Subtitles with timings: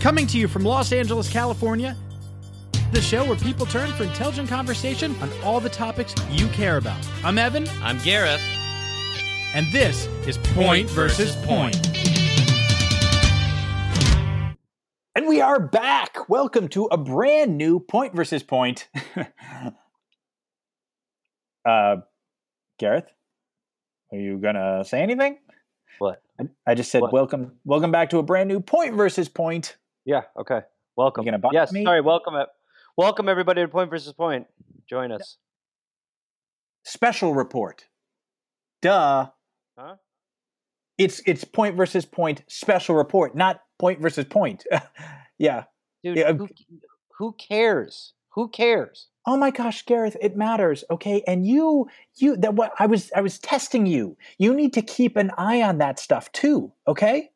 [0.00, 1.94] Coming to you from Los Angeles, California,
[2.92, 6.98] the show where people turn for intelligent conversation on all the topics you care about.
[7.22, 8.40] I'm Evan, I'm Gareth.
[9.54, 11.76] and this is Point versus Point.
[15.14, 16.28] And we are back.
[16.30, 18.88] Welcome to a brand new Point versus Point.
[21.66, 21.96] uh,
[22.78, 23.12] Gareth,
[24.12, 25.38] are you gonna say anything?
[25.98, 26.22] What?
[26.40, 27.12] I, I just said What?
[27.12, 27.52] welcome.
[27.66, 29.76] Welcome back to a brand new Point versus Point.
[30.04, 30.22] Yeah.
[30.38, 30.60] Okay.
[30.96, 31.24] Welcome.
[31.24, 31.72] gonna bother yes.
[31.72, 31.84] me?
[31.84, 32.00] Sorry.
[32.00, 32.34] Welcome.
[32.96, 34.46] Welcome everybody to Point versus Point.
[34.88, 35.36] Join us.
[36.84, 37.86] Special report.
[38.82, 39.28] Duh.
[39.78, 39.96] Huh?
[40.98, 44.64] It's it's point versus point special report, not point versus point.
[45.38, 45.64] yeah.
[46.02, 46.48] Dude, Yeah, who,
[47.18, 48.12] who cares?
[48.30, 49.08] Who cares?
[49.26, 51.22] Oh my gosh, Gareth, it matters, okay?
[51.26, 54.16] And you you that what I was I was testing you.
[54.38, 57.30] You need to keep an eye on that stuff too, okay?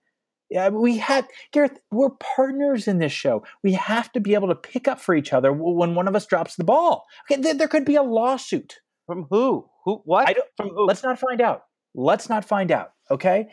[0.50, 3.44] Yeah, we had Gareth, we're partners in this show.
[3.62, 6.26] We have to be able to pick up for each other when one of us
[6.26, 7.06] drops the ball.
[7.30, 8.80] Okay, there, there could be a lawsuit.
[9.06, 9.68] From who?
[9.84, 10.02] Who?
[10.04, 10.28] What?
[10.28, 10.86] I don't- From who?
[10.86, 11.64] Let's not find out.
[11.94, 12.92] Let's not find out.
[13.10, 13.48] Okay.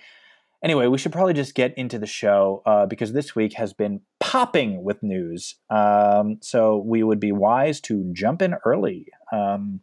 [0.63, 4.01] Anyway, we should probably just get into the show uh, because this week has been
[4.19, 5.55] popping with news.
[5.71, 9.07] Um, so we would be wise to jump in early.
[9.31, 9.79] Um,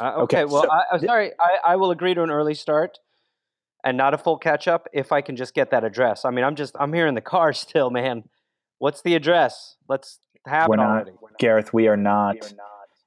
[0.00, 0.44] Uh, okay, okay.
[0.44, 1.32] Well, so I, I'm thi- sorry.
[1.40, 2.98] I, I will agree to an early start
[3.84, 6.24] and not a full catch up if I can just get that address.
[6.24, 8.24] I mean, I'm just I'm here in the car still, man.
[8.78, 9.76] What's the address?
[9.88, 11.12] Let's have We're it not- already.
[11.38, 12.36] Gareth, we are not.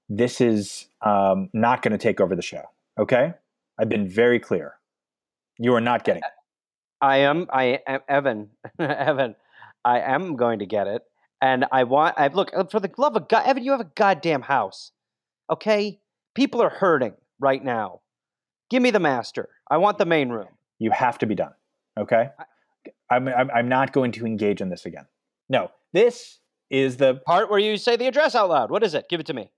[0.10, 2.64] This is um, not going to take over the show.
[3.00, 3.34] Okay.
[3.80, 4.76] I've been very clear.
[5.58, 6.22] You are not getting.
[6.24, 6.30] it.
[7.02, 7.48] I am.
[7.52, 8.50] I am Evan.
[8.80, 9.36] Evan.
[9.84, 11.02] I am going to get it,
[11.42, 12.16] and I want.
[12.18, 13.64] I look uh, for the love of God, Evan.
[13.64, 14.92] You have a goddamn house,
[15.50, 16.00] okay?
[16.34, 18.02] People are hurting right now.
[18.70, 19.50] Give me the master.
[19.70, 20.48] I want the main room.
[20.80, 21.54] You have to be done.
[21.98, 22.30] Okay.
[23.10, 25.06] I'm, I'm, I'm not going to engage in this again.
[25.50, 28.70] No, this is the Part where you say the address out loud.
[28.72, 29.06] What is it?
[29.10, 29.52] Give it to me.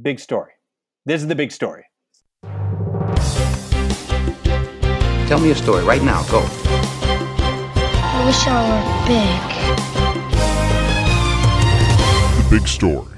[0.00, 0.52] big story.
[1.04, 1.84] This is the big story.
[5.28, 6.22] Tell me a story right now.
[6.24, 6.40] Go.
[6.44, 9.42] I wish I were big.
[12.44, 13.11] The big story.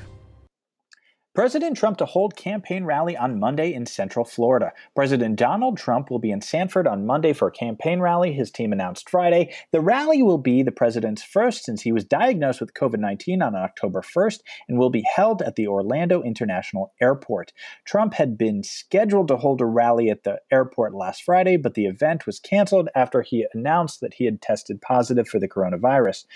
[1.35, 4.73] President Trump to hold campaign rally on Monday in Central Florida.
[4.95, 8.73] President Donald Trump will be in Sanford on Monday for a campaign rally, his team
[8.73, 9.53] announced Friday.
[9.73, 13.57] The rally will be the president's first since he was diagnosed with COVID 19 on
[13.57, 17.53] October 1st and will be held at the Orlando International Airport.
[17.85, 21.87] Trump had been scheduled to hold a rally at the airport last Friday, but the
[21.87, 26.27] event was canceled after he announced that he had tested positive for the coronavirus.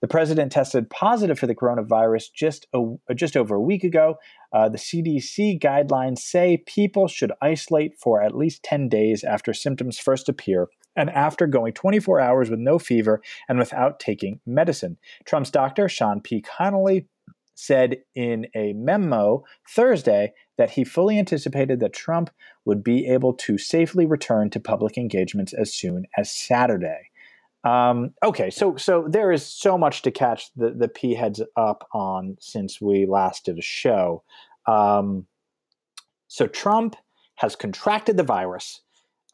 [0.00, 4.16] The president tested positive for the coronavirus just a, just over a week ago.
[4.52, 9.98] Uh, the CDC guidelines say people should isolate for at least 10 days after symptoms
[9.98, 14.98] first appear and after going 24 hours with no fever and without taking medicine.
[15.24, 16.42] Trump's doctor, Sean P.
[16.42, 17.06] Connolly,
[17.58, 22.30] said in a memo Thursday that he fully anticipated that Trump
[22.64, 27.10] would be able to safely return to public engagements as soon as Saturday.
[27.64, 31.88] Um, okay, so so there is so much to catch the the p heads up
[31.92, 34.22] on since we last did a show.
[34.66, 35.26] Um,
[36.28, 36.96] so Trump
[37.36, 38.82] has contracted the virus.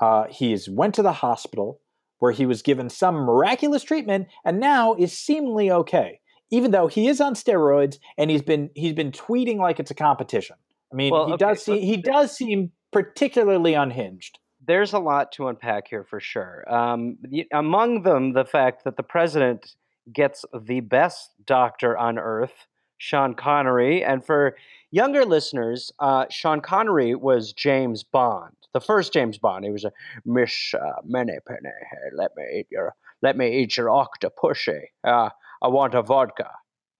[0.00, 1.80] Uh, he's went to the hospital
[2.18, 6.20] where he was given some miraculous treatment and now is seemingly okay.
[6.50, 9.94] Even though he is on steroids and he's been he's been tweeting like it's a
[9.94, 10.56] competition.
[10.92, 14.38] I mean, Well, he okay, does see, he does seem particularly unhinged.
[14.66, 16.64] There's a lot to unpack here for sure.
[16.72, 17.18] Um,
[17.52, 19.74] among them, the fact that the president
[20.12, 22.66] gets the best doctor on earth,
[22.98, 24.04] Sean Connery.
[24.04, 24.56] And for
[24.90, 29.64] younger listeners, uh, Sean Connery was James Bond, the first James Bond.
[29.64, 29.92] He was a
[30.24, 31.00] Miss uh.
[31.06, 34.92] Hey, let me eat your let me eat your octopushy.
[35.02, 35.30] Uh,
[35.62, 36.50] I want a vodka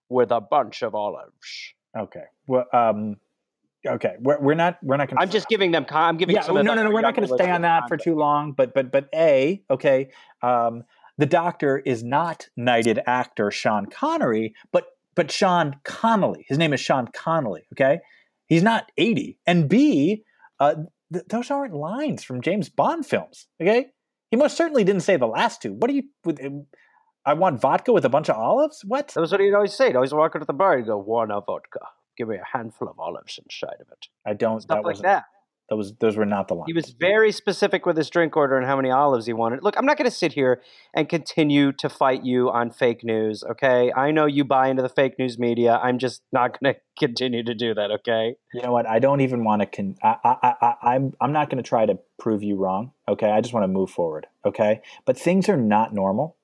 [0.08, 1.74] with a bunch of olives.
[1.96, 2.24] Okay.
[2.46, 3.16] Well, um,
[3.86, 4.16] okay.
[4.20, 5.18] We're, we're not we're not going.
[5.18, 5.86] I'm just giving them.
[5.90, 6.36] I'm giving.
[6.36, 6.42] yeah.
[6.42, 6.90] some No, no, no.
[6.90, 8.52] We're not going to stay on that for too long.
[8.52, 10.10] But but but a okay.
[10.42, 10.84] Um,
[11.18, 16.44] the doctor is not knighted actor Sean Connery, but but Sean Connolly.
[16.48, 17.62] His name is Sean Connolly.
[17.72, 18.00] Okay.
[18.46, 19.38] He's not 80.
[19.46, 20.24] And B,
[20.60, 20.74] uh,
[21.12, 23.46] th- those aren't lines from James Bond films.
[23.60, 23.86] Okay.
[24.30, 25.72] He most certainly didn't say the last two.
[25.72, 26.02] What do you?
[26.24, 26.40] With,
[27.26, 28.82] I want vodka with a bunch of olives.
[28.84, 29.08] What?
[29.08, 29.88] That was what he'd always say.
[29.88, 31.80] He'd always walk into the bar and go, one of vodka.
[32.16, 34.08] Give me a handful of olives inside of it.
[34.26, 34.60] I don't.
[34.60, 35.24] Stuff that like that.
[35.70, 36.66] That was those were not the lines.
[36.66, 39.62] He was very specific with his drink order and how many olives he wanted.
[39.62, 40.60] Look, I'm not going to sit here
[40.92, 43.90] and continue to fight you on fake news, okay?
[43.96, 45.80] I know you buy into the fake news media.
[45.82, 48.36] I'm just not going to continue to do that, okay?
[48.52, 48.86] You know what?
[48.86, 49.66] I don't even want to.
[49.66, 52.92] Con- I, I, I, I'm, I'm not going to try to prove you wrong.
[53.08, 54.26] Okay, I just want to move forward.
[54.44, 56.36] Okay, but things are not normal.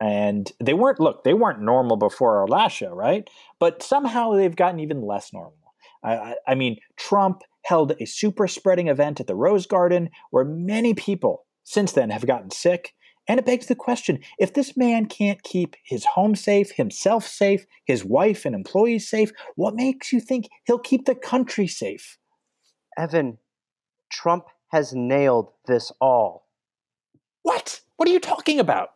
[0.00, 3.28] And they weren't look they weren't normal before our last show right?
[3.58, 5.54] But somehow they've gotten even less normal.
[6.02, 10.44] I, I, I mean trump held a super spreading event at the rose garden where
[10.44, 12.94] many people since then have gotten sick.
[13.26, 17.64] And it begs the question if this man can't keep his home safe himself safe
[17.86, 22.18] his wife and employees safe what makes you think he'll keep the country safe?
[22.98, 23.38] Evan,
[24.10, 26.46] Trump has nailed this all.
[27.42, 27.80] what?
[27.96, 28.90] What are you talking about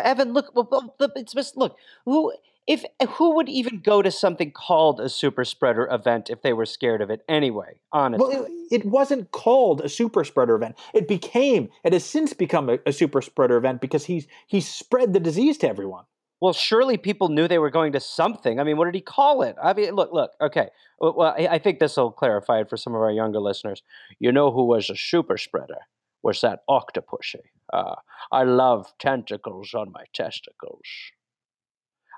[0.00, 1.76] Evan, look, well, it's just look.
[2.04, 2.32] Who
[2.66, 2.84] if
[3.16, 7.00] who would even go to something called a super spreader event if they were scared
[7.02, 7.74] of it anyway?
[7.92, 10.78] Honestly, Well, it, it wasn't called a super spreader event.
[10.94, 15.12] It became, it has since become a, a super spreader event because he's he spread
[15.12, 16.04] the disease to everyone.
[16.40, 18.58] Well, surely people knew they were going to something.
[18.58, 19.56] I mean, what did he call it?
[19.62, 20.32] I mean, look, look.
[20.40, 20.68] Okay,
[21.00, 23.82] well, I I think this will clarify it for some of our younger listeners.
[24.20, 25.78] You know who was a super spreader?
[26.22, 27.42] Was that Octopussy?
[27.72, 27.94] Uh,
[28.30, 30.86] I love tentacles on my testicles.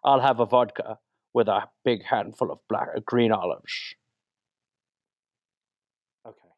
[0.04, 0.98] I'll have a vodka
[1.32, 3.94] with a big handful of black green olives.
[6.26, 6.48] Okay.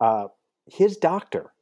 [0.00, 0.26] Uh,
[0.66, 1.52] his doctor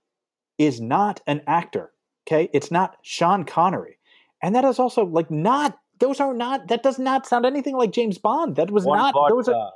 [0.58, 1.92] is not an actor.
[2.26, 3.98] Okay, it's not Sean Connery,
[4.42, 5.78] and that is also like not.
[5.98, 6.68] Those are not.
[6.68, 8.56] That does not sound anything like James Bond.
[8.56, 9.14] That was One not.
[9.14, 9.72] vodka, Those are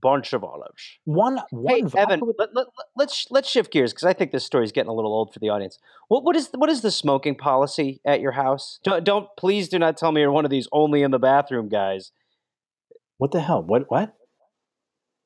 [0.00, 0.98] bunch of olives.
[1.04, 1.74] one one.
[1.92, 2.66] Hey, Evan, with- let, let,
[2.96, 5.48] let's let's shift gears because I think this story's getting a little old for the
[5.48, 5.78] audience.
[6.08, 8.78] What what is what is the smoking policy at your house?
[8.84, 11.68] Don't, don't please do not tell me you're one of these only in the bathroom
[11.68, 12.12] guys.
[13.18, 13.62] what the hell?
[13.62, 14.14] What what?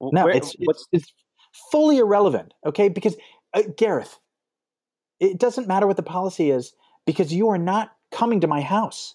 [0.01, 1.13] No, where- it's, what's it's it's
[1.71, 2.53] fully irrelevant.
[2.67, 3.17] Okay, because
[3.55, 4.19] uh, Gareth,
[5.21, 6.73] it doesn't matter what the policy is
[7.07, 9.15] because you are not coming to my house.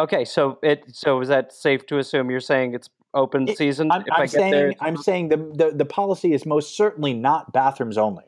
[0.00, 0.24] okay.
[0.24, 3.90] So it so is that safe to assume you're saying it's open It- season?
[3.90, 6.76] I'm, if I I'm get saying there, I'm saying the, the the policy is most
[6.76, 8.24] certainly not bathrooms only.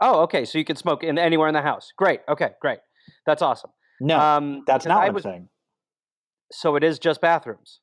[0.00, 0.44] oh, okay.
[0.44, 1.92] So you can smoke in anywhere in the house.
[1.96, 2.20] Great.
[2.28, 2.78] Okay, great.
[3.26, 3.70] That's awesome.
[4.00, 5.48] No, um, that's not I what I'm was- saying.
[6.52, 7.80] So it is just bathrooms.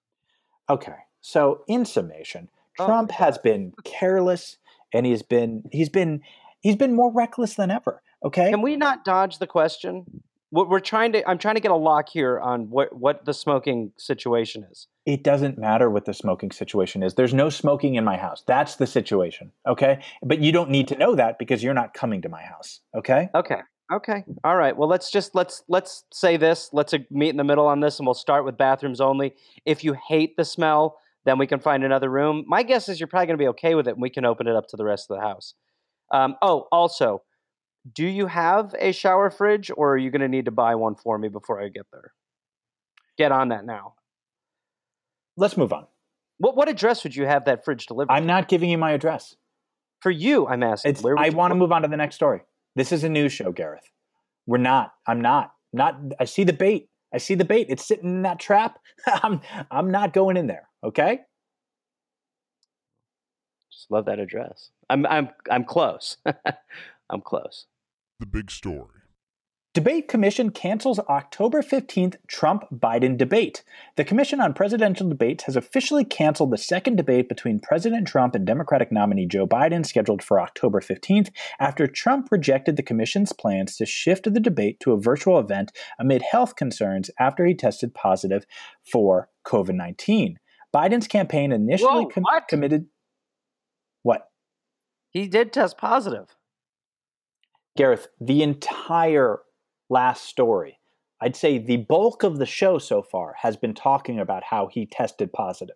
[0.70, 4.58] Okay, so in summation, Oh Trump my has been careless,
[4.94, 6.22] and he's been he's been
[6.62, 8.02] he's been more reckless than ever.
[8.24, 10.24] Okay, Can we not dodge the question?
[10.52, 13.34] What we're trying to I'm trying to get a lock here on what what the
[13.34, 14.88] smoking situation is.
[15.06, 17.16] it doesn't matter what the smoking situation is.
[17.16, 18.44] There's no smoking in my house.
[18.46, 19.52] That's the situation.
[19.68, 20.00] Okay.
[20.24, 22.82] But you don't need to know that because you're not coming to my house.
[22.96, 23.30] Okay.
[23.36, 23.62] Okay.
[23.92, 24.24] Okay.
[24.44, 24.76] All right.
[24.76, 26.70] Well, let's just let's let's say this.
[26.74, 29.36] Let's uh, meet in the middle on this, and we'll start with bathrooms only.
[29.66, 32.46] If you hate the smell, then we can find another room.
[32.48, 34.48] My guess is you're probably going to be okay with it, and we can open
[34.48, 35.54] it up to the rest of the house.
[36.12, 37.22] Um, oh, also,
[37.94, 40.96] do you have a shower fridge, or are you going to need to buy one
[40.96, 42.14] for me before I get there?
[43.18, 43.96] Get on that now.
[45.38, 45.88] Let's move on.
[46.38, 48.12] What what address would you have that fridge delivered?
[48.12, 49.36] I'm not giving you my address.
[50.02, 50.48] for you.
[50.48, 50.92] I'm asking.
[50.92, 52.42] It's, I want to move on to the next story.
[52.76, 53.90] This is a news show, Gareth.
[54.48, 54.94] We're not.
[55.08, 55.54] I'm not.
[55.74, 55.98] Not.
[56.20, 56.90] I see the bait.
[57.14, 57.68] I see the bait.
[57.70, 58.80] It's sitting in that trap.
[59.08, 59.42] I'm.
[59.72, 60.70] I'm not going in there.
[60.84, 61.20] Okay.
[63.72, 64.72] Just love that address.
[64.90, 66.18] I'm I'm I'm close.
[67.10, 67.68] I'm close.
[68.20, 68.96] The big story.
[69.74, 73.62] Debate Commission cancels October 15th Trump Biden debate.
[73.98, 78.46] The Commission on Presidential Debates has officially canceled the second debate between President Trump and
[78.46, 81.30] Democratic nominee Joe Biden, scheduled for October 15th,
[81.60, 86.22] after Trump rejected the Commission's plans to shift the debate to a virtual event amid
[86.22, 88.46] health concerns after he tested positive
[88.90, 90.40] for COVID 19.
[90.74, 92.48] Biden's campaign initially Whoa, com- what?
[92.48, 92.86] committed.
[94.04, 94.30] What?
[95.10, 96.34] He did test positive.
[97.76, 99.40] Gareth, the entire
[99.90, 100.80] last story,
[101.22, 104.86] I'd say the bulk of the show so far has been talking about how he
[104.86, 105.76] tested positive.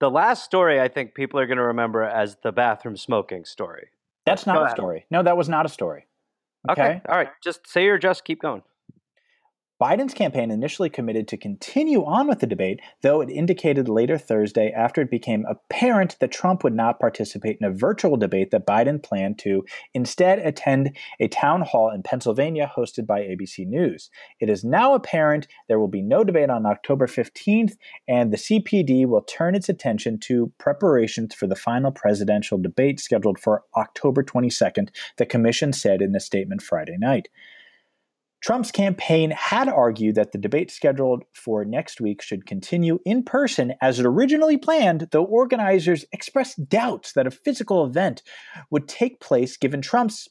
[0.00, 3.88] The last story I think people are going to remember as the bathroom smoking story.
[4.26, 4.76] That's Go not a ahead.
[4.76, 5.06] story.
[5.10, 6.06] No, that was not a story.
[6.68, 7.00] Okay.
[7.08, 7.28] All right.
[7.42, 8.62] Just say your just Keep going.
[9.82, 14.70] Biden's campaign initially committed to continue on with the debate, though it indicated later Thursday
[14.70, 19.02] after it became apparent that Trump would not participate in a virtual debate that Biden
[19.02, 24.08] planned to instead attend a town hall in Pennsylvania hosted by ABC News.
[24.38, 27.72] It is now apparent there will be no debate on October 15th,
[28.06, 33.40] and the CPD will turn its attention to preparations for the final presidential debate scheduled
[33.40, 37.26] for October 22nd, the commission said in a statement Friday night.
[38.42, 43.72] Trump's campaign had argued that the debate scheduled for next week should continue in person
[43.80, 48.22] as it originally planned, though organizers expressed doubts that a physical event
[48.70, 50.28] would take place given Trump's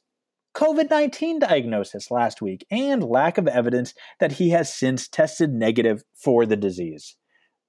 [0.53, 6.03] COVID 19 diagnosis last week and lack of evidence that he has since tested negative
[6.13, 7.15] for the disease.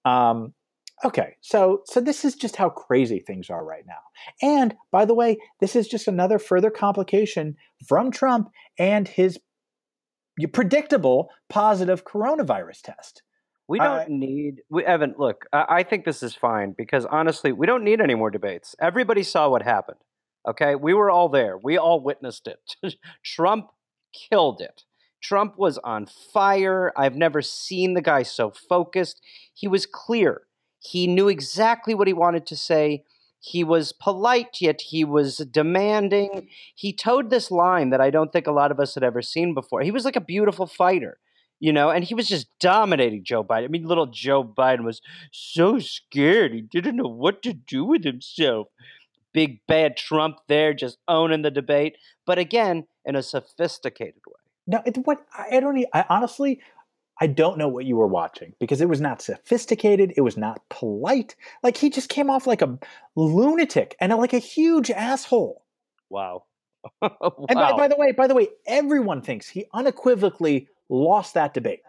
[0.05, 0.55] Um,
[1.05, 4.01] okay, so so this is just how crazy things are right now.
[4.43, 7.55] And by the way, this is just another further complication
[7.87, 9.39] from Trump and his
[10.53, 13.23] predictable positive coronavirus test.
[13.69, 17.53] We don't I- need, we, Evan, look, I, I think this is fine because honestly,
[17.53, 18.75] we don't need any more debates.
[18.81, 19.99] Everybody saw what happened.
[20.49, 20.75] Okay.
[20.75, 21.57] We were all there.
[21.57, 22.95] We all witnessed it.
[23.25, 23.69] Trump
[24.13, 24.83] killed it.
[25.23, 26.93] Trump was on fire.
[26.97, 29.21] I've never seen the guy so focused.
[29.55, 30.43] He was clear.
[30.81, 33.05] He knew exactly what he wanted to say.
[33.45, 36.49] He was polite, yet he was demanding.
[36.75, 39.53] He toed this line that I don't think a lot of us had ever seen
[39.53, 39.83] before.
[39.83, 41.19] He was like a beautiful fighter
[41.63, 43.67] you know, and he was just dominating Joe Biden.
[43.67, 46.53] I mean, little Joe Biden was so scared.
[46.53, 48.67] He didn't know what to do with himself.
[49.33, 54.41] Big bad Trump there just owning the debate, but again, in a sophisticated way.
[54.67, 55.87] No, it, what I don't.
[55.95, 56.61] I honestly,
[57.21, 60.13] I don't know what you were watching because it was not sophisticated.
[60.17, 61.37] It was not polite.
[61.63, 62.79] Like he just came off like a
[63.15, 65.65] lunatic and like a huge asshole.
[66.11, 66.45] Wow.
[67.01, 67.47] wow.
[67.49, 71.81] And by, by the way, by the way, everyone thinks he unequivocally lost that debate.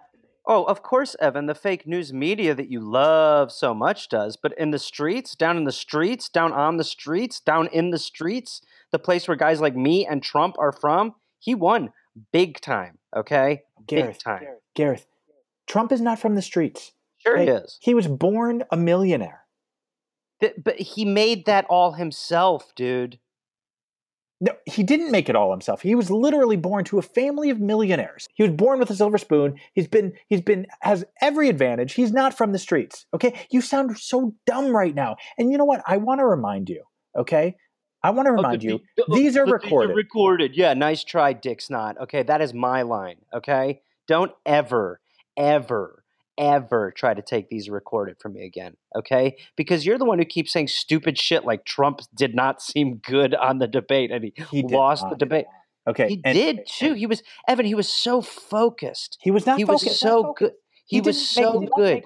[0.45, 4.53] oh, of course, Evan, the fake news media that you love so much does, but
[4.57, 8.61] in the streets, down in the streets, down on the streets, down in the streets,
[8.91, 11.91] the place where guys like me and Trump are from, he won
[12.31, 13.63] big time, okay?
[13.87, 14.19] Big Gareth.
[14.75, 15.05] Gareth,
[15.67, 16.91] Trump is not from the streets.
[17.17, 17.77] Sure he is.
[17.81, 19.41] He was born a millionaire.
[20.41, 23.19] Th- but he made that all himself, dude.
[24.41, 25.81] No, he didn't make it all himself.
[25.81, 28.27] He was literally born to a family of millionaires.
[28.33, 29.57] He was born with a silver spoon.
[29.71, 31.93] He's been he's been has every advantage.
[31.93, 33.05] He's not from the streets.
[33.13, 33.47] Okay?
[33.51, 35.15] You sound so dumb right now.
[35.37, 35.81] And you know what?
[35.87, 36.83] I want to remind you,
[37.17, 37.55] okay?
[38.03, 39.93] I want to oh, remind you, oh, oh, these are recorded.
[39.93, 40.57] Are recorded.
[40.57, 41.97] Yeah, nice try, Dick's not.
[42.01, 43.17] Okay, that is my line.
[43.33, 44.99] Okay, don't ever,
[45.37, 46.03] ever,
[46.37, 48.75] ever try to take these recorded from me again.
[48.95, 52.97] Okay, because you're the one who keeps saying stupid shit like Trump did not seem
[52.97, 55.45] good on the debate and he, He lost the debate.
[55.87, 56.09] Okay.
[56.09, 56.93] He and did too.
[56.93, 57.65] He was Evan.
[57.65, 59.17] He was so focused.
[59.21, 59.99] He was not He was focused.
[59.99, 60.53] so good.
[60.85, 62.03] He, was didn't make so good.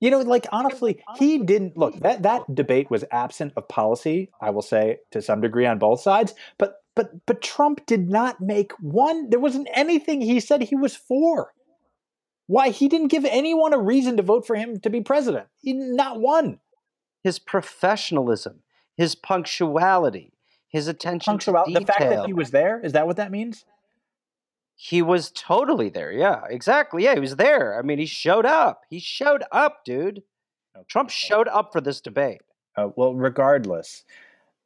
[0.00, 4.30] You know, like honestly, he didn't look that that debate was absent of policy.
[4.40, 8.40] I will say to some degree on both sides, but but but Trump did not
[8.40, 9.30] make one.
[9.30, 11.52] There wasn't anything he said he was for.
[12.46, 15.46] Why he didn't give anyone a reason to vote for him to be president?
[15.60, 16.60] He, not one.
[17.22, 18.62] His professionalism,
[18.96, 20.32] his punctuality,
[20.68, 23.64] his attention to The fact that he was there is that what that means?
[24.74, 26.10] He was totally there.
[26.10, 27.04] Yeah, exactly.
[27.04, 27.78] Yeah, he was there.
[27.78, 28.82] I mean, he showed up.
[28.90, 30.22] He showed up, dude.
[30.88, 32.40] Trump showed up for this debate.
[32.76, 34.04] Uh, well, regardless,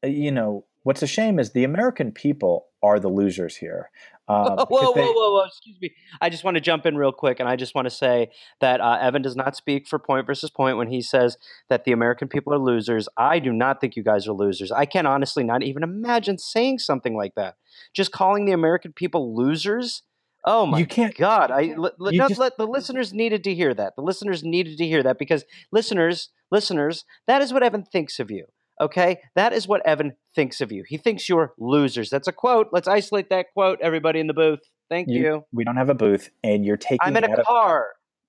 [0.04, 3.90] uh, you know what's a shame is the American people are the losers here.
[4.28, 5.44] Uh, whoa, whoa, they- whoa, whoa!
[5.46, 5.90] Excuse me.
[6.20, 8.80] I just want to jump in real quick, and I just want to say that
[8.80, 11.36] uh, Evan does not speak for Point versus Point when he says
[11.68, 13.08] that the American people are losers.
[13.16, 14.70] I do not think you guys are losers.
[14.72, 17.56] I can honestly not even imagine saying something like that.
[17.92, 20.02] Just calling the American people losers.
[20.44, 21.50] Oh my You can't- God!
[21.50, 23.94] I let, let- you no, just- let- the listeners needed to hear that.
[23.96, 28.30] The listeners needed to hear that because listeners, listeners, that is what Evan thinks of
[28.30, 28.46] you.
[28.80, 30.84] Okay, that is what Evan thinks of you.
[30.86, 32.10] He thinks you're losers.
[32.10, 32.68] That's a quote.
[32.72, 33.78] Let's isolate that quote.
[33.80, 34.60] Everybody in the booth.
[34.90, 35.20] Thank you.
[35.22, 37.46] You- we don't have a booth, and you're taking I'm in me out a of,
[37.46, 37.86] car.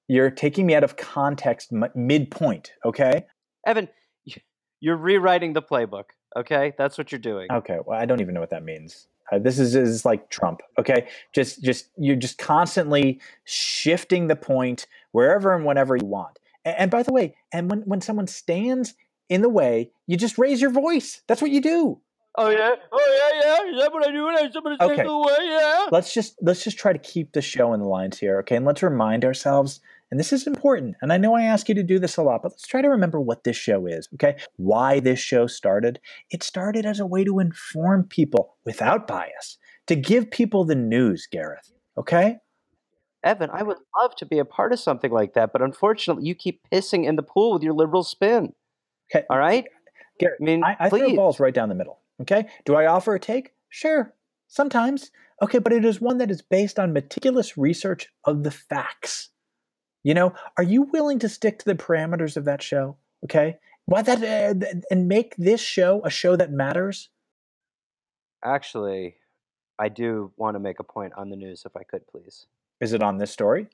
[0.08, 2.72] you're taking me out of context m- midpoint.
[2.86, 3.26] Okay.
[3.66, 3.90] Evan,
[4.80, 6.06] you're rewriting the playbook.
[6.36, 7.48] Okay, that's what you're doing.
[7.52, 7.80] Okay.
[7.86, 9.08] Well, I don't even know what that means.
[9.32, 10.62] Uh, this is, is like Trump.
[10.80, 11.08] Okay.
[11.34, 16.40] Just just you're just constantly shifting the point wherever and whenever you want.
[16.64, 18.94] And, and by the way, and when when someone stands
[19.30, 21.22] in the way, you just raise your voice.
[21.28, 22.00] That's what you do.
[22.40, 23.72] Oh yeah, oh yeah, yeah.
[23.74, 24.94] Is that what I do when I somebody Okay.
[24.94, 25.38] stands away?
[25.42, 25.88] Yeah.
[25.92, 28.66] let's just let's just try to keep the show in the lines here okay and
[28.66, 29.80] let's remind ourselves
[30.12, 32.42] and this is important and i know i ask you to do this a lot
[32.44, 36.44] but let's try to remember what this show is okay why this show started it
[36.44, 39.58] started as a way to inform people without bias
[39.88, 42.38] to give people the news gareth okay
[43.24, 46.36] Evan, I would love to be a part of something like that, but unfortunately, you
[46.36, 48.54] keep pissing in the pool with your liberal spin.
[49.12, 49.26] Okay.
[49.30, 49.66] All right.
[50.20, 52.48] gareth I mean, I, I throw balls right down the middle okay?
[52.66, 53.54] Do i offer a take?
[53.70, 54.14] Sure
[54.48, 55.12] sometimes.
[55.42, 59.30] Okay but it is one that is based on meticulous research of the facts.
[60.04, 63.58] You know are you willing to stick to the parameters of that show okay?
[63.86, 67.10] Why that uh, and make this show a show that matters?
[68.44, 69.16] Actually,
[69.80, 72.46] I do want to make a point on the news, if I could, please.
[72.80, 73.68] is it on this story?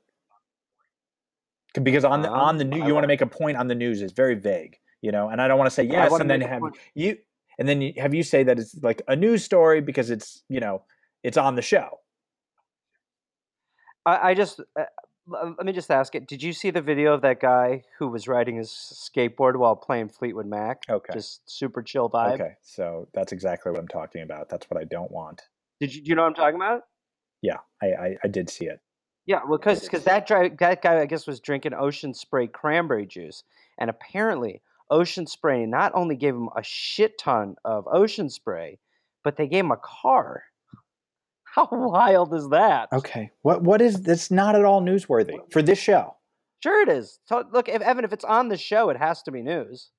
[1.81, 3.75] Because on the Um, on the news you want to make a point on the
[3.75, 6.41] news is very vague you know and i don't want to say yes and then
[6.41, 6.75] have point.
[6.95, 7.15] you
[7.59, 10.59] and then you, have you say that it's like a news story because it's you
[10.59, 10.81] know
[11.21, 11.99] it's on the show
[14.05, 14.83] I, I just uh,
[15.25, 16.27] let me just ask it.
[16.27, 20.09] Did you see the video of that guy who was riding his skateboard while playing
[20.09, 20.83] Fleetwood Mac?
[20.89, 22.33] okay Just super chill vibe.
[22.33, 24.49] Okay, so that's exactly what I'm talking about.
[24.49, 25.43] That's what I don't want.
[25.79, 26.81] Did you do you know what I'm talking about?
[27.41, 28.79] Yeah, I, I, I did see it.
[29.25, 33.43] Yeah, well, because that, that guy, I guess, was drinking Ocean Spray cranberry juice.
[33.77, 34.61] And apparently,
[34.93, 38.79] Ocean Spray not only gave him a shit ton of Ocean Spray,
[39.23, 40.43] but they gave him a car.
[41.55, 42.89] How wild is that?
[42.93, 46.15] Okay, what what is that's not at all newsworthy for this show?
[46.61, 47.19] Sure, it is.
[47.25, 49.89] So, look, if Evan, if it's on the show, it has to be news.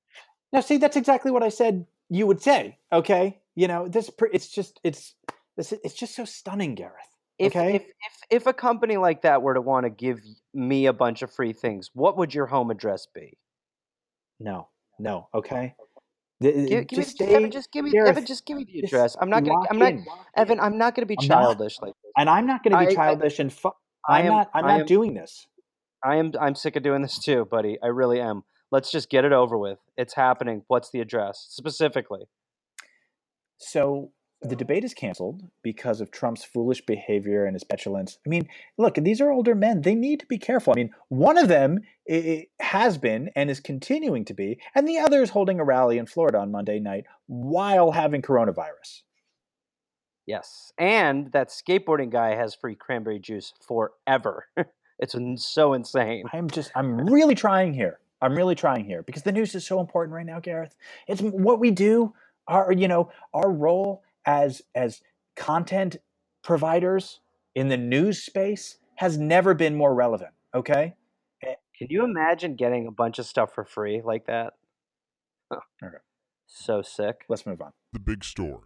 [0.51, 2.79] Now, see, that's exactly what I said you would say.
[2.91, 5.13] Okay, you know, this it's just it's
[5.57, 6.93] this it's just so stunning, Gareth.
[7.37, 7.75] If, Okay.
[7.75, 10.21] if, if, if a company like that were to want to give
[10.53, 13.37] me a bunch of free things, what would your home address be?
[14.39, 15.75] No, no, okay.
[16.41, 18.65] The- uh, Give, give just me, stay, Evan, just give me, Evan, just give me
[18.65, 19.15] the address.
[19.21, 20.05] I'm not gonna, I'm not, in.
[20.35, 21.41] Evan, I'm not gonna be I'm not.
[21.43, 22.11] childish like this.
[22.17, 23.71] and I'm not going to be I- childish and fu-
[24.07, 24.49] I I'm am- not.
[24.53, 25.47] I'm not am- doing this.
[26.03, 27.77] I am, I'm sick of doing this too, buddy.
[27.81, 28.43] I really am.
[28.71, 29.79] Let's just get it over with.
[29.97, 30.63] It's happening.
[30.67, 32.27] What's the address specifically?
[33.59, 34.11] So
[34.45, 38.17] the debate is canceled because of Trump's foolish behavior and his petulance.
[38.25, 38.47] I mean,
[38.77, 39.81] look, these are older men.
[39.81, 40.73] They need to be careful.
[40.73, 41.79] I mean, one of them
[42.59, 46.05] has been and is continuing to be, and the other is holding a rally in
[46.05, 49.01] Florida on Monday night while having coronavirus.
[50.25, 54.47] Yes, and that skateboarding guy has free cranberry juice forever.
[54.99, 56.25] it's so insane.
[56.33, 57.99] I'm just, I'm really trying here.
[58.21, 60.75] I'm really trying here because the news is so important right now, Gareth.
[61.07, 62.13] It's what we do.
[62.47, 65.01] Our, you know, our role as as
[65.35, 65.97] content
[66.43, 67.19] providers
[67.53, 70.31] in the news space has never been more relevant.
[70.53, 70.95] Okay.
[71.43, 74.53] Eh, can you imagine getting a bunch of stuff for free like that?
[75.51, 75.59] Huh.
[75.83, 75.97] Okay.
[76.47, 77.25] So sick.
[77.27, 77.71] Let's move on.
[77.93, 78.61] The big story.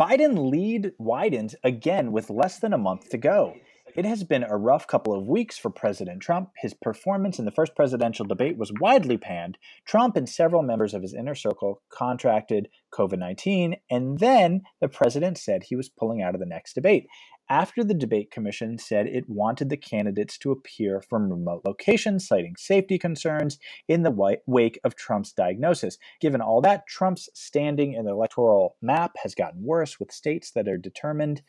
[0.00, 3.54] Biden lead widens again with less than a month to go.
[3.94, 6.50] It has been a rough couple of weeks for President Trump.
[6.56, 9.58] His performance in the first presidential debate was widely panned.
[9.84, 15.36] Trump and several members of his inner circle contracted COVID 19, and then the president
[15.36, 17.06] said he was pulling out of the next debate.
[17.50, 22.54] After the debate commission said it wanted the candidates to appear from remote locations, citing
[22.56, 23.58] safety concerns
[23.88, 25.98] in the wake of Trump's diagnosis.
[26.18, 30.66] Given all that, Trump's standing in the electoral map has gotten worse, with states that
[30.66, 31.42] are determined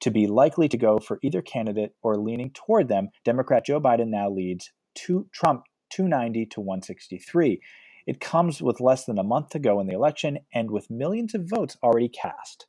[0.00, 3.08] to be likely to go for either candidate or leaning toward them.
[3.24, 7.60] Democrat Joe Biden now leads two, Trump 290 to 163.
[8.06, 11.34] It comes with less than a month to go in the election and with millions
[11.34, 12.66] of votes already cast.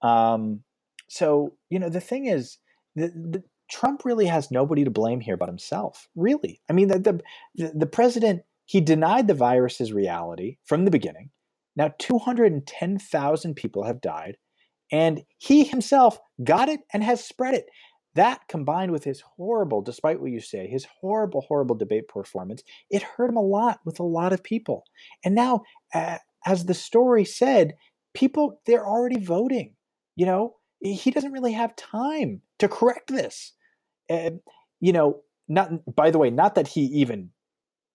[0.00, 0.62] Um,
[1.08, 2.58] so, you know, the thing is,
[2.96, 6.08] the, the, Trump really has nobody to blame here but himself.
[6.14, 6.98] Really, I mean, the,
[7.54, 11.30] the the president he denied the virus's reality from the beginning.
[11.74, 14.36] Now, two hundred and ten thousand people have died,
[14.92, 17.66] and he himself got it and has spread it.
[18.14, 23.02] That combined with his horrible, despite what you say, his horrible, horrible debate performance, it
[23.02, 24.84] hurt him a lot with a lot of people.
[25.24, 25.62] And now,
[25.94, 27.72] uh, as the story said,
[28.14, 29.74] people they're already voting.
[30.14, 33.52] You know, he doesn't really have time to correct this.
[34.10, 37.30] You know, not by the way, not that he even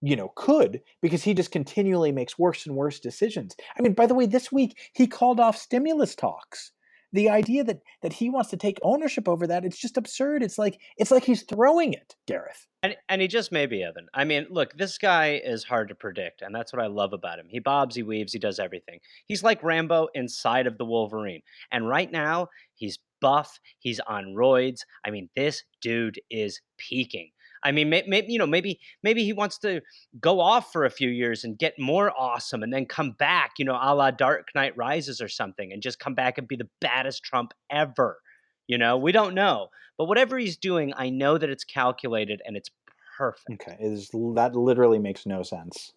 [0.02, 3.56] you know could because he just continually makes worse and worse decisions.
[3.78, 6.72] I mean, by the way, this week he called off stimulus talks.
[7.14, 10.44] The idea that that he wants to take ownership over that, it's just absurd.
[10.44, 12.68] It's like it's like he's throwing it, Gareth.
[12.84, 14.08] And, and he just may be, Evan.
[14.14, 17.40] I mean, look, this guy is hard to predict, and that's what I love about
[17.40, 17.48] him.
[17.50, 19.00] He bobs, he weaves, he does everything.
[19.26, 21.42] He's like Rambo inside of the Wolverine.
[21.72, 24.82] And right now, he's buff, he's on roids.
[25.06, 27.32] I mean, this dude is peaking.
[27.64, 29.82] I mean, maybe you know, maybe maybe he wants to
[30.20, 33.66] go off for a few years and get more awesome, and then come back, you
[33.66, 36.70] know, a la Dark Knight Rises or something, and just come back and be the
[36.82, 38.20] baddest Trump ever.
[38.68, 42.58] You know, we don't know, but whatever he's doing, I know that it's calculated and
[42.58, 42.70] it's
[43.18, 43.62] perfect.
[43.68, 45.94] Okay, is, that literally makes no sense.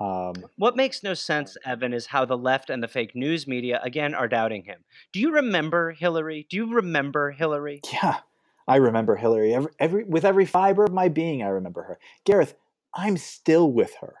[0.00, 3.80] Um, What makes no sense, Evan, is how the left and the fake news media
[3.82, 4.84] again are doubting him.
[5.12, 6.46] Do you remember Hillary?
[6.50, 7.80] Do you remember Hillary?
[7.92, 8.18] yeah,
[8.66, 9.54] I remember Hillary.
[9.54, 11.98] Every, every with every fiber of my being, I remember her.
[12.24, 12.54] Gareth,
[12.94, 14.14] I'm still with her.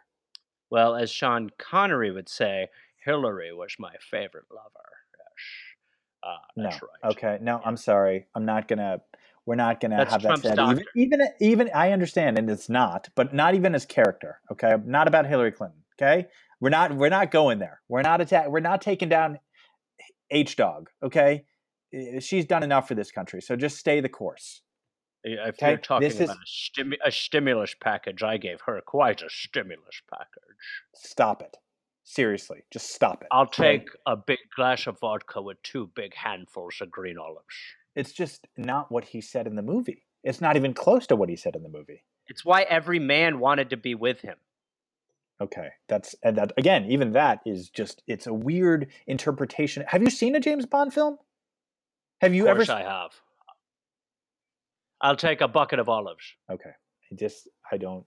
[0.70, 2.68] Well, as Sean Connery would say,
[3.04, 4.90] Hillary was my favorite lover.
[5.18, 6.22] Yes.
[6.22, 7.12] Uh, No, right.
[7.12, 8.26] okay, no, I'm sorry.
[8.34, 9.00] I'm not gonna.
[9.46, 10.52] We're not gonna That's have that Trump's said.
[10.58, 10.84] Even, doctor.
[10.96, 14.40] even, even I understand, and it's not, but not even as character.
[14.50, 15.80] Okay, not about Hillary Clinton.
[16.00, 16.28] Okay,
[16.60, 16.94] we're not.
[16.96, 17.80] We're not going there.
[17.88, 18.48] We're not attack.
[18.48, 19.38] We're not taking down
[20.30, 20.88] H dog.
[21.02, 21.44] Okay,
[21.94, 23.40] Eh, she's done enough for this country.
[23.40, 24.62] So just stay the course.
[25.22, 26.46] If Okay, you're talking this is- about a,
[26.82, 30.56] stimu- a stimulus package, I gave her quite a stimulus package.
[30.94, 31.56] Stop it.
[32.06, 33.28] Seriously, just stop it.
[33.30, 33.78] I'll okay?
[33.78, 37.46] take a big glass of vodka with two big handfuls of green olives.
[37.96, 40.04] It's just not what he said in the movie.
[40.22, 42.04] It's not even close to what he said in the movie.
[42.26, 44.36] It's why every man wanted to be with him.
[45.40, 46.84] Okay, that's and that again.
[46.90, 49.84] Even that is just it's a weird interpretation.
[49.88, 51.18] Have you seen a James Bond film?
[52.20, 52.58] Have you of ever?
[52.60, 53.10] course I have.
[55.00, 56.24] I'll take a bucket of olives.
[56.50, 56.70] Okay.
[57.10, 58.04] I just I don't.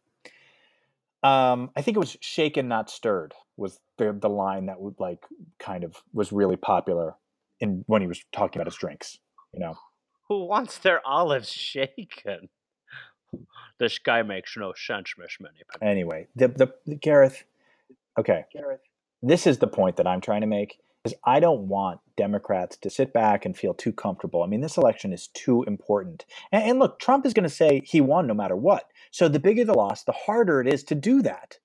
[1.24, 5.24] Um, I think it was shaken, not stirred, was the the line that would like
[5.60, 7.16] kind of was really popular
[7.60, 9.18] in when he was talking about his drinks.
[9.54, 9.78] You know.
[10.30, 12.50] Who wants their olives shaken?
[13.80, 15.88] This guy makes no sense, Miss Minniepenny.
[15.88, 17.44] Anyway, the, the the Gareth.
[18.18, 18.82] Okay, Gareth.
[19.22, 20.80] This is the point that I'm trying to make.
[21.08, 24.44] Is I don't want Democrats to sit back and feel too comfortable.
[24.44, 26.26] I mean, this election is too important.
[26.52, 28.92] And, and look, Trump is going to say he won no matter what.
[29.12, 31.60] So the bigger the loss, the harder it is to do that.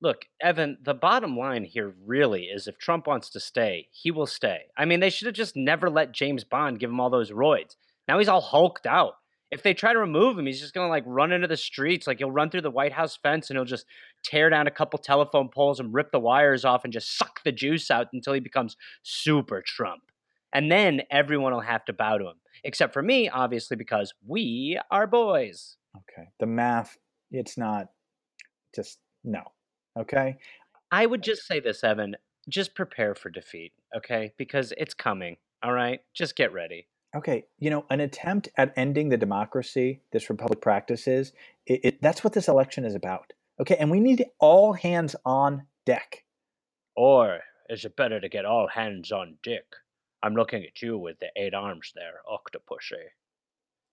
[0.00, 4.26] Look, Evan, the bottom line here really is if Trump wants to stay, he will
[4.26, 4.64] stay.
[4.76, 7.76] I mean, they should have just never let James Bond give him all those roids.
[8.06, 9.14] Now he's all hulked out.
[9.50, 12.06] If they try to remove him, he's just going to like run into the streets.
[12.06, 13.86] Like he'll run through the White House fence and he'll just
[14.24, 17.52] tear down a couple telephone poles and rip the wires off and just suck the
[17.52, 20.02] juice out until he becomes super Trump.
[20.52, 24.78] And then everyone will have to bow to him, except for me, obviously, because we
[24.90, 25.76] are boys.
[25.96, 26.28] Okay.
[26.38, 26.96] The math,
[27.30, 27.88] it's not
[28.74, 29.42] just no.
[29.98, 30.36] Okay.
[30.90, 32.16] I would just say this, Evan.
[32.48, 34.32] Just prepare for defeat, okay?
[34.36, 35.36] Because it's coming.
[35.62, 36.00] All right.
[36.14, 36.86] Just get ready.
[37.16, 37.44] Okay.
[37.58, 41.32] You know, an attempt at ending the democracy this republic practices,
[41.66, 43.32] it, it, that's what this election is about.
[43.60, 43.76] Okay.
[43.78, 46.24] And we need all hands on deck.
[46.96, 49.64] Or is it better to get all hands on dick?
[50.22, 53.02] I'm looking at you with the eight arms there, Octopussy.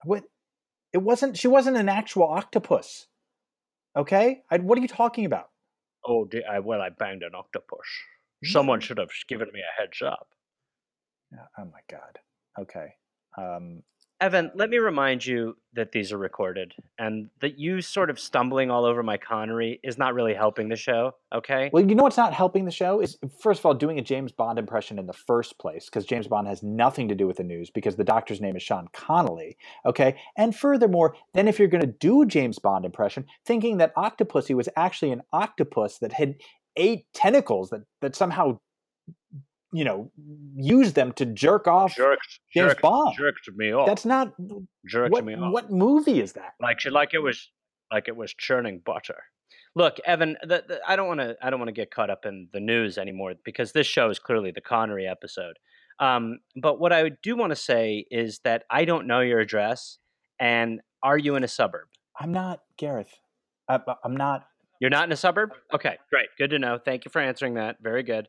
[0.06, 0.24] What?
[0.94, 1.38] It wasn't.
[1.38, 3.08] She wasn't an actual octopus.
[3.96, 4.44] Okay.
[4.50, 5.50] I, what are you talking about?
[6.06, 7.88] Oh, I, well, I banged an octopus.
[8.44, 10.30] Someone should have given me a heads up.
[11.58, 12.18] Oh my god.
[12.60, 12.96] Okay.
[13.38, 13.84] Um,
[14.22, 18.70] Evan, let me remind you that these are recorded and that you sort of stumbling
[18.70, 21.72] all over my Connery is not really helping the show, okay?
[21.74, 24.32] well, you know what's not helping the show is first of all doing a James
[24.32, 27.44] Bond impression in the first place because James Bond has nothing to do with the
[27.44, 29.58] news because the doctor's name is Sean Connolly.
[29.88, 33.96] Okay, and furthermore, then if you're going to do a James Bond impression, thinking that
[33.96, 36.36] Octopussy was actually an octopus that had
[36.78, 38.60] eight tentacles that that somehow
[39.72, 40.12] you know
[40.56, 43.16] use them to jerk off jerked, James jerked, Bond.
[43.18, 43.88] jerked me off.
[43.88, 44.34] That's not
[44.86, 45.54] jerked what, me off.
[45.54, 46.54] what movie is that?
[46.60, 47.50] like like it was
[47.92, 49.24] like it was churning butter.
[49.74, 52.26] Look, Evan, the, the, I don't want to I don't want to get caught up
[52.26, 55.58] in the news anymore because this show is clearly the Connery episode.
[56.00, 59.98] Um, but what I do want to say is that I don't know your address,
[60.40, 61.88] and are you in a suburb?
[62.20, 63.14] I'm not Gareth.
[63.70, 64.46] I, I'm not.
[64.82, 65.52] You're not in a suburb?
[65.74, 66.28] Okay, great.
[66.40, 66.80] Good to know.
[66.84, 67.78] Thank you for answering that.
[67.82, 68.28] Very good.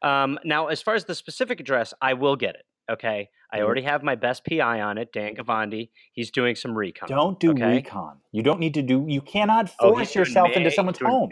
[0.00, 2.64] Um, now, as far as the specific address, I will get it.
[2.90, 3.28] Okay.
[3.52, 3.62] I Mhm.
[3.62, 5.90] already have my best PI on it, Dan Gavandi.
[6.12, 7.08] He's doing some recon.
[7.08, 7.76] Don't do okay?
[7.76, 8.20] recon.
[8.32, 9.04] You don't need to do.
[9.06, 11.30] You cannot Oh, force doing yourself into someone's home.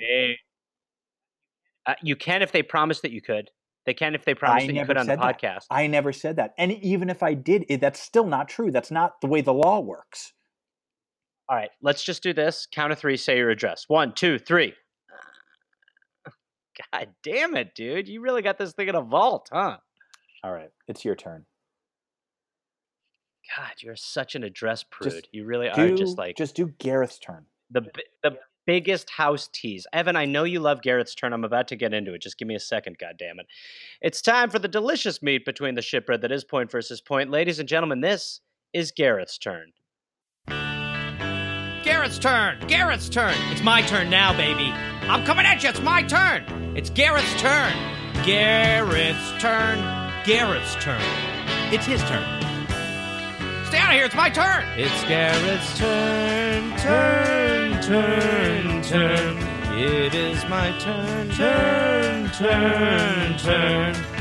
[1.87, 3.50] Uh, you can if they promise that you could.
[3.87, 5.40] They can if they promise I that you could on the that.
[5.40, 5.64] podcast.
[5.70, 6.52] I never said that.
[6.59, 8.70] And even if I did, it, that's still not true.
[8.70, 10.35] That's not the way the law works.
[11.48, 12.66] All right, let's just do this.
[12.70, 13.84] Count of three, say your address.
[13.88, 14.74] One, two, three.
[16.92, 18.08] God damn it, dude.
[18.08, 19.78] You really got this thing in a vault, huh?
[20.44, 21.46] All right, it's your turn.
[23.56, 25.11] God, you're such an address prude.
[25.11, 27.46] Just you really Do, are just like just do Gareth's turn.
[27.70, 27.82] the
[28.22, 29.87] the biggest house tease.
[29.94, 31.32] Evan, I know you love Gareth's turn.
[31.32, 32.20] I'm about to get into it.
[32.20, 33.46] Just give me a second, God damn it!
[34.02, 37.30] It's time for the delicious meat between the shipbread that is point versus point.
[37.30, 38.40] Ladies and gentlemen, this
[38.74, 39.72] is Gareth's turn.
[41.98, 42.56] Gareth's turn.
[42.68, 43.34] Gareth's turn.
[43.50, 44.70] It's my turn now, baby.
[45.11, 45.68] I'm coming at you.
[45.68, 46.44] It's my turn.
[46.76, 47.72] It's Gareth's turn.
[48.24, 49.78] Gareth's turn.
[50.24, 51.02] Gareth's turn.
[51.72, 52.22] It's his turn.
[53.66, 54.04] Stay out of here.
[54.04, 54.64] It's my turn.
[54.76, 56.70] It's Gareth's turn.
[56.78, 59.37] Turn, turn, turn.
[59.76, 61.30] It is my turn.
[61.30, 64.17] Turn, turn, turn.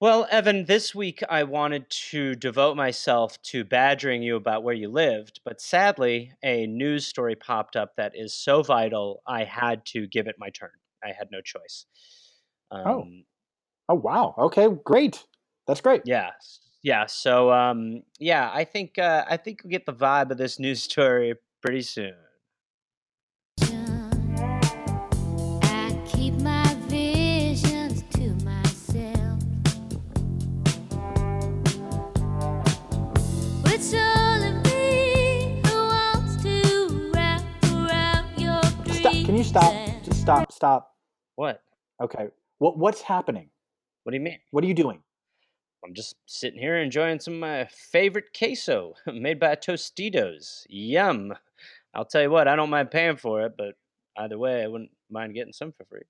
[0.00, 4.88] Well, Evan, this week I wanted to devote myself to badgering you about where you
[4.88, 10.06] lived, but sadly, a news story popped up that is so vital, I had to
[10.06, 10.70] give it my turn.
[11.02, 11.86] I had no choice.
[12.70, 13.24] Um,
[13.88, 14.34] Oh wow.
[14.38, 15.24] Okay, great.
[15.66, 16.02] That's great.
[16.04, 16.30] Yeah,
[16.82, 17.06] yeah.
[17.06, 20.82] So, um, yeah, I think uh, I think we get the vibe of this news
[20.90, 22.14] story pretty soon.
[39.48, 39.74] stop.
[40.04, 40.52] Just stop.
[40.52, 40.94] Stop.
[41.36, 41.62] What?
[42.02, 42.28] Okay.
[42.58, 43.50] What What's happening?
[44.04, 44.38] What do you mean?
[44.50, 45.02] What are you doing?
[45.84, 50.66] I'm just sitting here enjoying some of my favorite queso made by Tostitos.
[50.68, 51.32] Yum.
[51.94, 53.74] I'll tell you what, I don't mind paying for it, but
[54.16, 56.02] either way, I wouldn't mind getting some for free.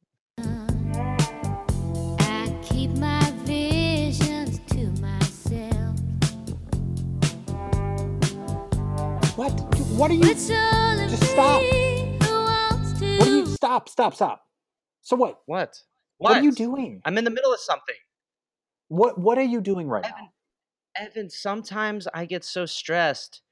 [9.37, 9.53] What?
[9.97, 10.23] What are you?
[10.25, 11.88] Just stop.
[13.59, 13.89] Stop!
[13.89, 14.15] Stop!
[14.15, 14.47] Stop!
[15.03, 15.41] So what?
[15.47, 15.83] What?
[16.19, 17.03] What, are you doing?
[17.05, 17.97] I'm in the middle of something.
[18.87, 20.31] What What are you doing right now?
[20.95, 23.43] Evan, Evan, sometimes I get so stressed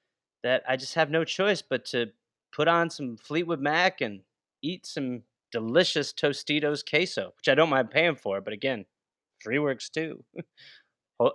[0.45, 2.13] that I just have no choice but to
[2.55, 4.21] put on some Fleetwood Mac and
[4.63, 8.41] eat some delicious Tostitos queso, which I don't mind paying for.
[8.41, 8.85] But again,
[9.41, 10.23] free works too.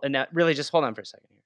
[0.04, 1.42] And now, really, just hold on for a second here.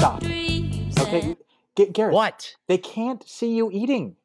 [0.00, 0.32] Stop, your
[0.98, 1.36] Okay, and
[1.76, 2.14] G- Gareth.
[2.14, 2.54] What?
[2.68, 4.16] They can't see you eating.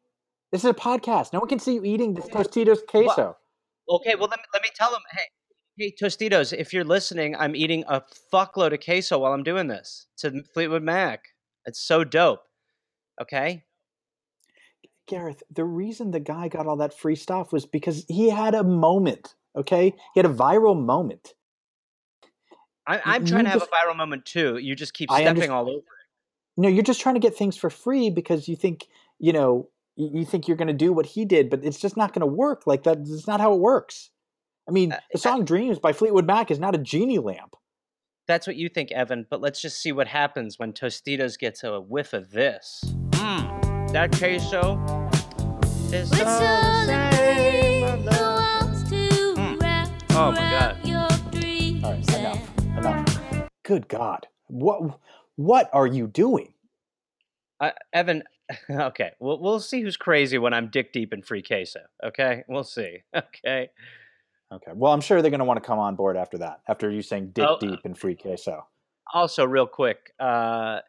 [0.54, 1.34] This is a podcast.
[1.34, 3.36] No one can see you eating this Tostitos queso.
[3.90, 5.02] Okay, well let me let me tell them.
[5.12, 5.24] Hey,
[5.78, 10.08] hey, Tostitos, if you're listening, I'm eating a fuckload of queso while I'm doing this
[10.20, 11.26] to Fleetwood Mac.
[11.66, 12.44] It's so dope.
[13.22, 13.66] Okay.
[15.08, 18.64] Gareth, the reason the guy got all that free stuff was because he had a
[18.64, 19.36] moment.
[19.58, 21.34] Okay, he had a viral moment.
[22.88, 24.58] I, You- I'm trying to have just- a viral moment too.
[24.58, 25.78] You just keep stepping all over.
[25.80, 25.84] it.
[26.58, 28.86] No, you're just trying to get things for free because you think
[29.20, 31.98] you know you you think you're going to do what he did, but it's just
[31.98, 32.66] not going to work.
[32.66, 33.00] Like that.
[33.00, 34.10] It's not how it works.
[34.68, 37.56] I mean, Uh, the song "Dreams" by Fleetwood Mac is not a genie lamp.
[38.28, 39.28] That's what you think, Evan.
[39.30, 42.84] But let's just see what happens when Tostitos gets a whiff of this.
[43.12, 44.80] Mmm, that queso
[45.94, 47.84] is so all the same.
[47.84, 49.90] I who love wants to Mm.
[50.12, 51.15] Oh my around God.
[53.66, 55.00] Good God, what
[55.36, 56.54] what are you doing?
[57.60, 58.22] Uh, Evan,
[58.70, 61.80] okay, we'll we'll see who's crazy when I'm dick deep in free queso.
[62.04, 63.00] Okay, we'll see.
[63.16, 63.70] Okay.
[64.54, 66.62] Okay, well, I'm sure they're going to want to come on board after that.
[66.68, 68.68] After you saying "dick Oh, deep" in free queso.
[69.12, 70.80] Also, real quick, uh,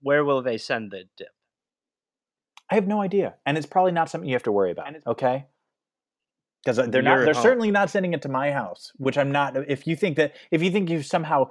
[0.00, 1.28] where will they send the dip?
[2.70, 4.94] I have no idea, and it's probably not something you have to worry about.
[5.04, 5.46] Okay,
[6.64, 7.42] because they're not, they're home.
[7.42, 9.56] certainly not sending it to my house, which I'm not.
[9.68, 11.48] If you think that, if you think you somehow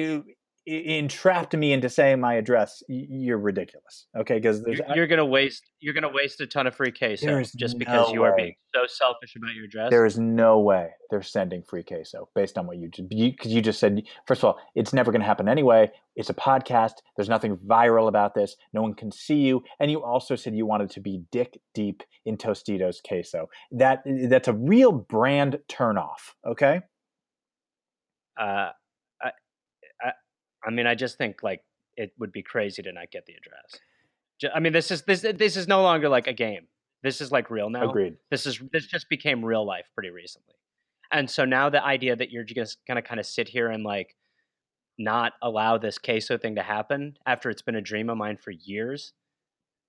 [0.00, 4.06] e- entrapped me into saying my address, you're ridiculous.
[4.16, 5.62] Okay, because You're, you're gonna waste.
[5.80, 8.82] You're gonna waste a ton of free queso just because no you are being so
[8.86, 9.90] selfish about your address.
[9.90, 13.62] there is no way they're sending free queso based on what you just because you,
[13.62, 14.02] just said.
[14.26, 15.90] First of all, it's never going to happen anyway.
[16.14, 16.94] It's a podcast.
[17.16, 18.56] There's nothing viral about this.
[18.72, 22.02] No one can see you, and you also said you wanted to be dick deep
[22.26, 23.48] in Tostitos queso.
[23.72, 26.34] That that's a real brand turnoff.
[26.46, 26.80] Okay.
[28.38, 28.70] uh,
[30.64, 31.62] I, mean, I just think like
[31.96, 33.80] it would be crazy to not get the address.
[34.54, 36.66] I mean, this is this this is no longer like a game.
[37.02, 37.88] This is like real now.
[37.90, 38.16] Agreed.
[38.30, 40.54] This is this just became real life pretty recently,
[41.12, 44.16] and so now the idea that you're just gonna kind of sit here and like
[44.98, 48.50] not allow this queso thing to happen after it's been a dream of mine for
[48.50, 49.12] years.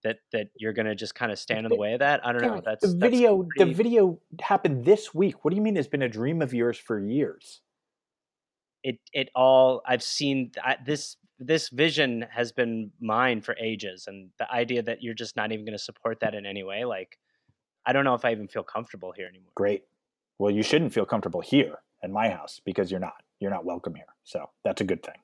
[0.04, 2.26] That that you're gonna just kind of stand in the way of that.
[2.26, 2.62] I don't know.
[2.66, 3.44] That's the that's video.
[3.44, 5.46] pretty- The video happened this week.
[5.46, 5.78] What do you mean?
[5.78, 7.62] It's been a dream of yours for years.
[8.84, 14.30] It it all I've seen I, this this vision has been mine for ages, and
[14.38, 17.18] the idea that you're just not even going to support that in any way, like
[17.86, 19.52] I don't know if I even feel comfortable here anymore.
[19.56, 19.84] Great.
[20.38, 23.24] Well, you shouldn't feel comfortable here in my house because you're not.
[23.40, 24.06] You're not welcome here.
[24.24, 25.16] So that's a good thing.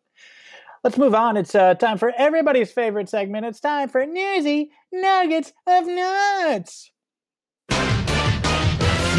[0.84, 1.38] Let's move on.
[1.38, 3.46] It's uh, time for everybody's favorite segment.
[3.46, 6.92] It's time for Newsy Nuggets of Nuts.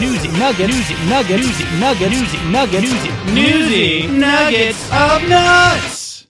[0.01, 0.73] Newsy Nuggets.
[0.73, 1.43] Newsy Nuggets.
[1.43, 2.13] Newsy Nuggets.
[2.13, 2.93] Newsy Nuggets.
[2.93, 6.29] Newsy Newsy Nuggets of Nuts.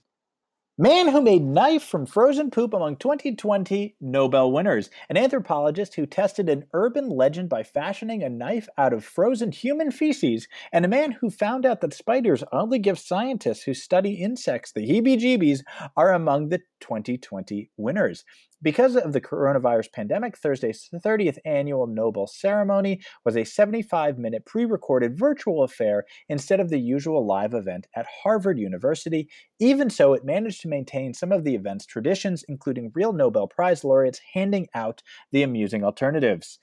[0.79, 4.89] Man who made knife from frozen poop among 2020 Nobel winners.
[5.11, 9.91] An anthropologist who tested an urban legend by fashioning a knife out of frozen human
[9.91, 14.73] feces, and a man who found out that spiders only give scientists who study insects
[14.73, 15.63] the heebie jeebies
[15.95, 18.25] are among the 2020 winners.
[18.61, 24.65] Because of the coronavirus pandemic, Thursday's 30th annual Nobel ceremony was a 75 minute pre
[24.65, 29.29] recorded virtual affair instead of the usual live event at Harvard University.
[29.61, 33.85] Even so, it managed to maintain some of the event's traditions, including real Nobel Prize
[33.85, 36.59] laureates handing out the amusing alternatives.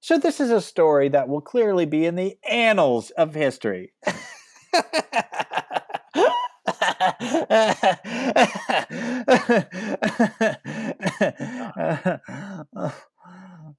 [0.00, 3.94] So, this is a story that will clearly be in the annals of history.
[7.00, 7.12] Uh,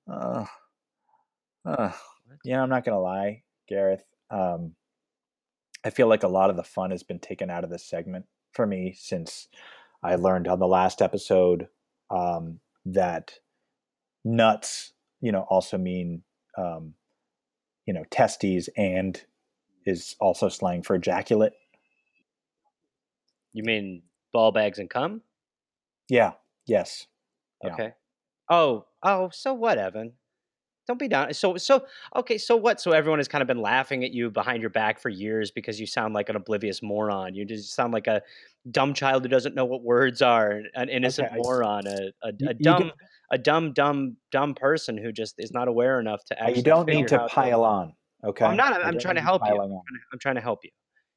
[1.65, 1.91] uh,
[2.43, 4.03] you know, I'm not gonna lie, Gareth.
[4.29, 4.73] Um,
[5.83, 8.25] I feel like a lot of the fun has been taken out of this segment
[8.53, 9.47] for me since
[10.03, 11.67] I learned on the last episode
[12.09, 13.33] um, that
[14.23, 16.23] nuts, you know, also mean,
[16.57, 16.93] um,
[17.85, 19.21] you know, testes and
[19.85, 21.53] is also slang for ejaculate.
[23.53, 25.21] You mean ball bags and cum?
[26.09, 26.33] Yeah.
[26.65, 27.07] Yes.
[27.63, 27.73] Yeah.
[27.73, 27.93] Okay.
[28.49, 30.13] Oh, oh, so what, Evan?
[30.87, 31.31] Don't be down.
[31.35, 31.85] So so
[32.15, 32.39] okay.
[32.39, 32.81] So what?
[32.81, 35.79] So everyone has kind of been laughing at you behind your back for years because
[35.79, 37.35] you sound like an oblivious moron.
[37.35, 38.23] You just sound like a
[38.71, 42.53] dumb child who doesn't know what words are, an innocent Okay, moron, a, a, a
[42.55, 42.93] dumb get-
[43.31, 46.57] a dumb dumb dumb person who just is not aware enough to oh, actually.
[46.57, 47.93] you don't need to pile on.
[48.23, 48.45] Oh, okay.
[48.45, 48.73] I'm not.
[48.73, 49.51] I'm don't trying to help you.
[49.51, 50.71] I'm trying to, I'm trying to help you.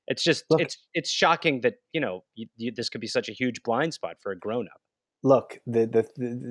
[0.09, 3.29] It's just Look- it's it's shocking that you know you, you, this could be such
[3.29, 4.81] a huge blind spot for a grown up.
[5.23, 6.07] look the, the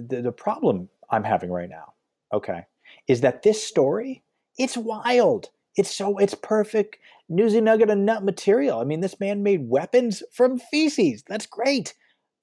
[0.08, 1.94] the the problem i'm having right now
[2.34, 2.62] okay
[3.08, 4.24] is that this story
[4.58, 5.50] it's wild.
[5.78, 6.98] It's so it's perfect
[7.30, 8.80] newsy nugget and nut material.
[8.80, 11.24] I mean this man made weapons from feces.
[11.28, 11.94] That's great.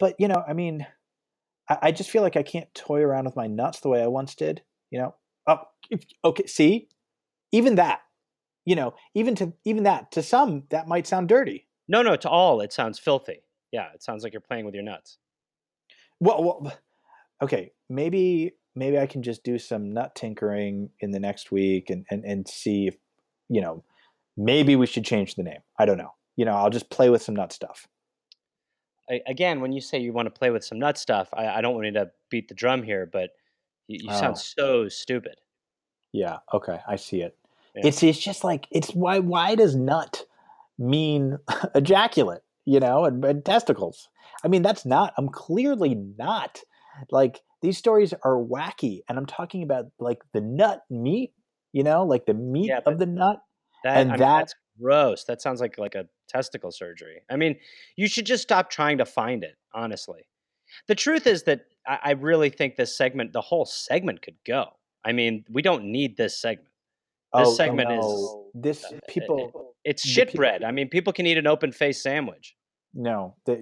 [0.00, 0.86] But you know i mean
[1.68, 4.06] i, I just feel like i can't toy around with my nuts the way i
[4.06, 5.14] once did you know?
[5.46, 5.60] Oh
[6.24, 6.88] okay see?
[7.52, 8.00] Even that
[8.68, 11.60] you know even to even that to some that might sound dirty
[11.94, 12.16] No, no.
[12.16, 13.38] To all, it sounds filthy.
[13.72, 15.18] Yeah, it sounds like you're playing with your nuts.
[16.20, 16.72] Well, well,
[17.40, 22.04] okay, maybe maybe I can just do some nut tinkering in the next week and
[22.10, 22.96] and and see if
[23.48, 23.84] you know
[24.36, 25.62] maybe we should change the name.
[25.78, 26.12] I don't know.
[26.36, 27.88] You know, I'll just play with some nut stuff.
[29.10, 31.60] I, again, when you say you want to play with some nut stuff, I, I
[31.62, 33.30] don't want you to beat the drum here, but
[33.88, 34.20] you, you Oh.
[34.20, 35.36] sound so stupid.
[36.12, 36.38] Yeah.
[36.52, 37.34] Okay, I see it.
[37.74, 37.86] Yeah.
[37.88, 40.24] It's it's just like it's why why does nut
[40.78, 41.38] mean
[41.74, 42.42] ejaculate?
[42.64, 44.08] You know, and, and testicles.
[44.44, 45.14] I mean, that's not.
[45.16, 46.60] I'm clearly not.
[47.10, 51.32] Like these stories are wacky, and I'm talking about like the nut meat.
[51.72, 53.38] You know, like the meat Yeah, of the nut.
[53.84, 55.24] That, And I mean, that- that's gross.
[55.24, 57.22] That sounds like like a testicle surgery.
[57.30, 57.56] I mean,
[57.96, 59.54] you should just stop trying to find it.
[59.74, 60.28] Honestly,
[60.88, 64.66] the truth is that I, I really think this segment, the whole segment, could go.
[65.04, 66.67] I mean, we don't need this segment.
[67.36, 70.64] This segment is- Oh, this uh, people It's shit peop- bread.
[70.64, 72.54] I mean, people can eat an open face sandwich.
[72.94, 73.54] no the,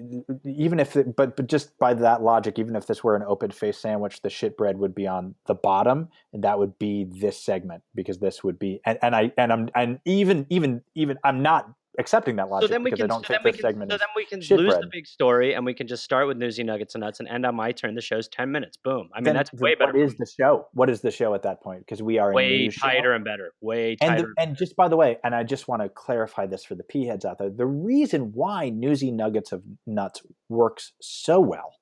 [0.45, 3.51] even if it, but but just by that logic even if this were an open
[3.51, 7.37] face sandwich the shit bread would be on the bottom and that would be this
[7.37, 11.43] segment because this would be and, and I and I'm and even even even I'm
[11.43, 13.51] not accepting that logic so then we because can, I don't so then think we
[13.53, 16.05] this can, segment so then we can lose the big story and we can just
[16.05, 17.95] start with newsy nuggets and nuts and end on my turn.
[17.95, 18.77] The show's ten minutes.
[18.77, 19.09] Boom.
[19.15, 19.93] I mean, then- that's way better.
[19.93, 20.67] What is the show?
[20.73, 21.81] What is the show at that point?
[21.81, 22.87] Because we are a way news show.
[22.87, 23.53] tighter and better.
[23.61, 24.33] Way And, tighter.
[24.37, 26.85] the, and just by the way, and I just want to clarify this for the
[26.85, 31.73] p heads out there: the reason why Newsy Nuggets of Nuts works so well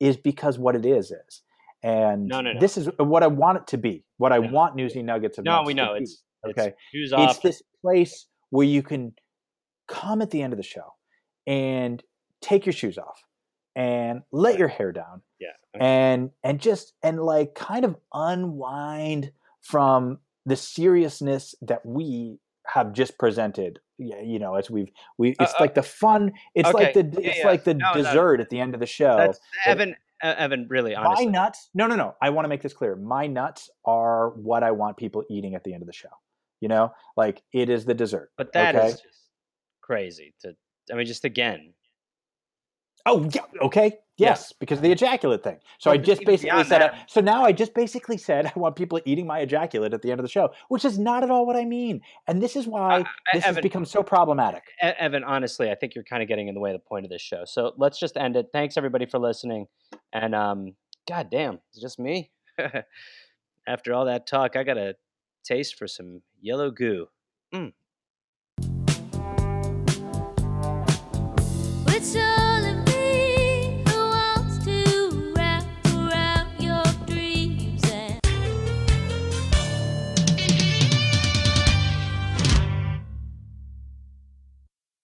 [0.00, 1.42] is because what it is is,
[1.82, 2.60] and No, no, no.
[2.60, 4.04] this is what I want it to be.
[4.16, 6.74] What I want Newsy Nuggets of no, Nuts we to know be, it's okay.
[6.92, 9.14] It's It's this place where you can
[9.90, 10.94] come at the end of the show
[11.46, 12.02] and
[12.40, 13.22] take your shoes off
[13.74, 15.48] and let your hair down yeah.
[15.80, 23.18] and and just and like kind of unwind from the seriousness that we have just
[23.18, 26.94] presented yeah, you know as we've we Uh, it's uh, like the fun it's like
[26.94, 27.46] the it's yeah.
[27.46, 28.02] like the No, no.
[28.02, 29.96] dessert at the end of the show That's that- Evan.
[30.22, 31.26] Uh, Evan, really, my honestly.
[31.28, 34.70] nuts no no no i want to make this clear my nuts are what i
[34.70, 36.10] want people eating at the end of the show
[36.60, 38.90] you know like it is the dessert But that is okay?
[38.90, 39.29] just
[39.90, 40.34] crazy.
[40.42, 40.54] To
[40.92, 41.72] I mean, just again.
[43.06, 43.98] Oh, yeah, okay.
[44.18, 44.28] Yeah.
[44.28, 45.56] Yes, because of the ejaculate thing.
[45.78, 48.76] So Well, I just basically said, that- so now I just basically said I want
[48.76, 51.46] people eating my ejaculate at the end of the show, which is not at all
[51.46, 52.02] what I mean.
[52.28, 54.62] And this is why I- this has become so problematic.
[54.80, 57.10] Evan, honestly, I think you're kind of getting in the way of the point of
[57.10, 57.44] this show.
[57.46, 58.50] So let's just end it.
[58.52, 59.66] Thanks everybody for listening.
[60.12, 60.76] And um,
[61.08, 62.30] god damn, it's just me.
[63.66, 64.94] After all that talk, I got a
[65.42, 67.08] taste for some yellow goo.
[67.54, 67.72] Mm.